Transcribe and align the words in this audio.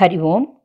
ஹரி 0.00 0.26
ஓம் 0.26 0.60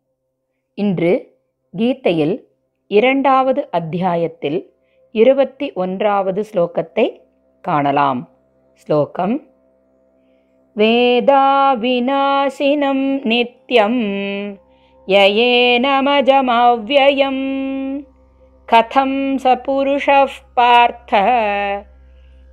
இன்று 0.78 1.32
கீதையில் 1.74 2.48
இரண்டாவது 2.92 3.72
அத்தியாயத்தில் 3.72 4.74
இருபத்தி 5.16 5.74
ஒன்றாவது 5.74 6.46
ஸ்லோகத்தை 6.52 7.22
காணலாம் 7.64 8.30
ஸ்லோகம் 8.74 9.50
வேதாவிநாசினம் 10.76 13.30
நித்யம் 13.30 14.04
யயேனமஜமவ்யயம் 15.08 17.44
கதம் 18.70 19.36
ச 19.36 19.56
புருஷः 19.66 20.54
பார்த்த 20.54 21.88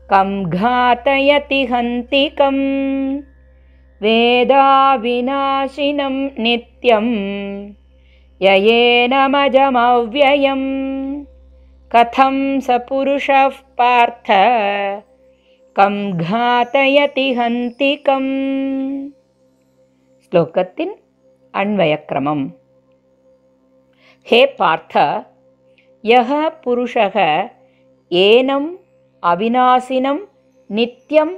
கம் 0.09 0.51
घातयति 0.51 1.67
हन्तिकम् 1.67 3.29
वेदाविनाशिनं 4.04 6.44
नित्यं 6.44 7.08
ययेनमजमव्ययं 8.42 10.64
कथं 11.94 12.60
स 12.60 12.68
पुरुषः 12.70 13.50
पार्थातयति 15.78 17.34
हन्तिकम्। 17.34 19.10
श्लोकस्य 20.24 20.96
अन्वयक्रमम् 21.56 22.50
हे 24.32 24.46
पार्थ 24.46 25.24
यः 26.06 26.50
पुरुषः 26.50 27.50
एनम् 28.14 28.76
अविनाशिनं 29.24 30.18
नित्यम् 30.72 31.36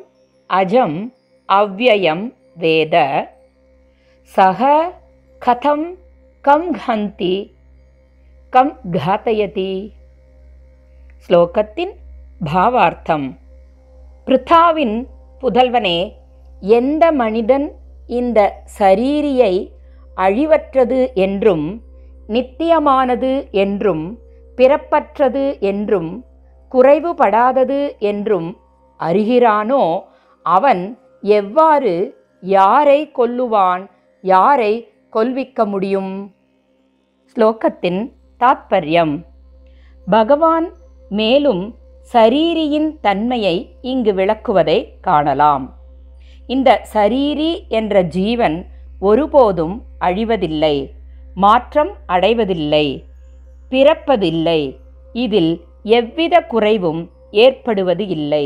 अजम् 0.50 1.10
अव्ययम् 1.50 2.30
வேத 2.57 2.97
சக 4.33 4.61
கதம் 5.43 5.87
கம் 6.45 6.69
ஹந்தி 6.85 7.35
கம் 8.53 8.73
घातयति 8.97 9.71
ஸ்லோகத்தின் 11.25 11.93
பாவார்த்தம் 12.45 13.27
பிருத்தாவின் 14.27 14.97
புதல்வனே 15.43 15.99
எந்த 16.63 17.05
மனிதன் 17.13 17.67
இந்த 18.09 18.39
சரீரியை 18.79 19.55
அழிவற்றது 20.17 21.01
என்றும் 21.17 21.67
நித்தியமானது 22.29 23.33
என்றும் 23.57 24.05
பிறப்பற்றது 24.59 25.45
என்றும் 25.63 26.11
குறைவுபடாதது 26.73 27.81
என்றும் 28.03 28.49
அறிகிறானோ 29.01 29.85
அவன் 30.47 30.83
எவ்வாறு 31.33 31.95
யாரை 32.46 33.12
கொல்லுவான் 33.18 33.84
யாரை 34.22 34.74
கொல்விக்க 35.10 35.66
முடியும்? 35.66 36.12
ஸ்லோகத்தின் 37.32 38.02
தாத்பரியம். 38.40 39.14
பகவான் 40.08 40.68
மேலும் 41.10 41.64
சரீரியின் 42.14 42.90
தன்மையை 43.02 43.56
இங்கு 43.82 44.14
விளக்குவதை 44.14 44.78
காணலாம். 45.02 45.66
இந்த 46.48 46.70
சரீரி 46.94 47.52
என்ற 47.68 48.02
ஜீவன் 48.02 48.58
ஒருபோதும் 49.00 49.76
அழிவதில்லை 50.00 50.76
மாற்றம் 51.36 51.92
அடைவதில்லை 52.08 52.86
பிறப்பதில்லை. 53.70 54.60
இதில் 55.14 55.54
எவ்வித 55.84 56.36
குறைவும் 56.42 57.02
ஏற்படுவது 57.32 58.08
இல்லை. 58.08 58.46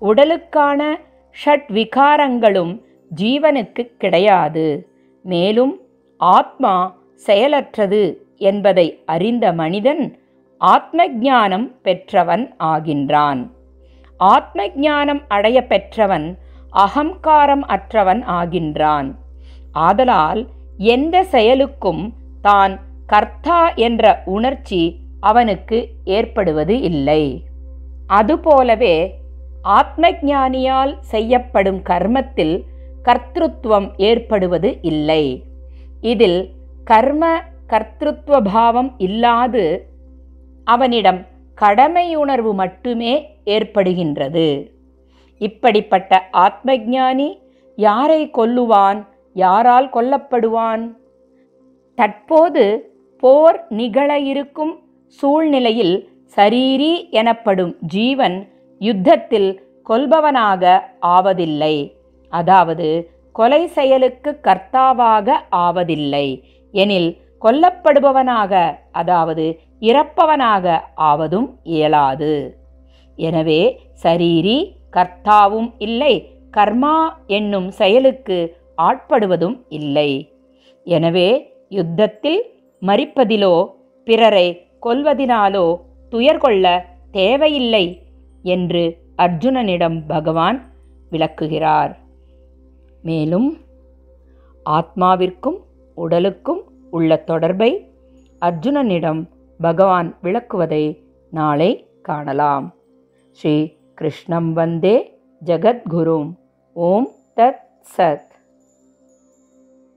உடலுக்கான 0.00 0.80
ஷட் 1.44 1.68
விகாரங்களும் 1.72 2.72
ஜீவனுக்கு 3.20 3.96
கிடையாது. 3.98 4.88
மேலும் 5.22 5.80
ஆத்மா 6.16 6.96
செயலற்றது 7.26 8.16
என்பதை 8.36 9.02
அறிந்த 9.06 9.52
மனிதன் 9.52 10.18
ஆத்ம 10.58 11.08
ஞானம் 11.08 11.80
பெற்றவன் 11.82 12.54
ஆகின்றான். 12.58 13.50
ஆத்ம 14.16 14.68
ஞானம் 14.68 15.22
அடைய 15.28 15.66
பெற்றவன் 15.66 16.38
அகங்காரம் 16.70 17.64
அற்றவன் 17.66 18.22
ஆகின்றான். 18.26 19.14
ஆதலால் 19.72 20.46
எந்த 20.78 21.24
செயலுக்கும் 21.24 22.14
தான் 22.42 22.80
கர்த்தா 23.06 23.72
என்ற 23.74 24.22
உணர்ச்சி 24.24 24.96
அவனுக்கு 25.20 25.88
ஏற்படுவது 26.04 26.80
இல்லை. 26.80 27.44
அதுபோலவே 28.06 29.20
ஆத்ம 29.62 30.10
ஞானியால் 30.10 30.94
செய்யப்படும் 31.00 31.82
கர்மத்தில் 31.82 32.64
கர்த்திருவம் 33.04 33.90
ஏற்படுவது 33.96 34.78
இல்லை. 34.82 35.42
இதில் 36.00 36.50
கர்ம 36.84 37.42
கர்த்திருவ 37.68 38.40
பாவம் 38.52 38.94
இல்லாது 38.98 39.86
அவனிடம் 40.64 41.26
கடமையுணர்வு 41.60 42.52
மட்டுமே 42.52 43.36
ஏற்படுகின்றது. 43.44 44.70
இப்படிப்பட்ட 45.38 46.28
ஆத்மஜானி 46.32 47.38
யாரை 47.76 48.30
கொல்லுவான்? 48.30 49.06
யாரால் 49.34 49.90
கொல்லப்படுவான்? 49.92 50.96
தற்போது 51.94 52.92
போர் 53.18 53.66
நிகழ 53.68 54.18
இருக்கும் 54.18 54.78
சூழ்நிலையில் 55.06 56.08
சரீரி 56.36 57.10
எனப்படும் 57.10 57.76
ஜீவன் 57.80 58.48
யுத்தத்தில் 58.78 59.62
கொல்பவனாக 59.88 60.80
ஆவதில்லை. 61.02 61.92
அதாவது 62.38 62.88
கொலை 63.34 63.62
செயலுக்கு 63.76 64.30
கர்த்தாவாக 64.46 65.36
ஆவதில்லை. 65.66 66.26
எனில் 66.74 67.10
கொல்லப்படுபவனாக 67.44 68.52
அதாவது 69.00 69.44
இறப்பவனாக 69.90 70.74
ஆவதும் 71.10 71.48
இயலாது. 71.74 72.34
எனவே 73.18 73.62
சரீரி 74.02 74.58
கர்த்தாவும் 74.96 75.70
இல்லை 75.86 76.14
கர்மா 76.56 76.96
என்னும் 77.38 77.68
செயலுக்கு 77.80 78.38
ஆட்படுவதும் 78.88 79.56
இல்லை. 79.78 80.10
எனவே 80.86 81.28
யுத்தத்தில் 81.78 82.40
மறிப்பதிலோ 82.82 83.54
பிறரை 84.06 84.46
கொல்வதினாலோ 84.86 85.66
துயர் 86.12 86.42
கொள்ள 86.44 86.66
தேவையில்லை 87.18 87.84
என்று 88.44 88.82
அர்ஜுனனிடம் 89.24 89.98
பகவான் 90.12 90.58
விளக்குகிறார். 91.12 91.92
மேலும் 93.02 93.48
ஆத்மாவிற்கும் 94.70 95.58
உடலுக்கும் 95.94 96.62
உள்ள 96.90 97.16
தொடர்பை 97.16 97.70
அர்ஜுனனிடம் 98.40 99.20
பகவான் 99.60 100.10
விளக்குவதை 100.22 100.84
நாளை 101.30 101.70
காணலாம். 102.08 102.66
ஸ்ரீ 103.30 103.54
கிருஷ்ணம் 103.94 104.52
வந்தே 104.52 104.96
ஜகத்குரும் 105.44 106.30
ஓம் 106.72 107.08
தத் 107.36 107.64
சத். 107.96 108.31